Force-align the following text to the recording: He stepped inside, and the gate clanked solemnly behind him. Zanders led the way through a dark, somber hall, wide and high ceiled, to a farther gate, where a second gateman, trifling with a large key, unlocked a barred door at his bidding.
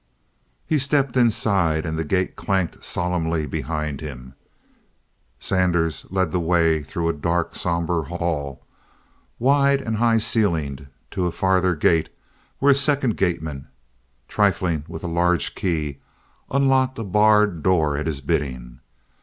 He 0.65 0.79
stepped 0.79 1.15
inside, 1.15 1.85
and 1.85 1.95
the 1.95 2.03
gate 2.03 2.35
clanked 2.35 2.83
solemnly 2.83 3.45
behind 3.45 4.01
him. 4.01 4.33
Zanders 5.39 6.07
led 6.09 6.31
the 6.31 6.39
way 6.39 6.81
through 6.81 7.07
a 7.07 7.13
dark, 7.13 7.53
somber 7.53 8.01
hall, 8.05 8.65
wide 9.37 9.79
and 9.79 9.97
high 9.97 10.17
ceiled, 10.17 10.87
to 11.11 11.27
a 11.27 11.31
farther 11.31 11.75
gate, 11.75 12.09
where 12.57 12.71
a 12.71 12.75
second 12.75 13.15
gateman, 13.15 13.67
trifling 14.27 14.83
with 14.87 15.03
a 15.03 15.07
large 15.07 15.53
key, 15.53 15.99
unlocked 16.49 16.97
a 16.97 17.03
barred 17.03 17.61
door 17.61 17.95
at 17.95 18.07
his 18.07 18.21
bidding. 18.21 18.79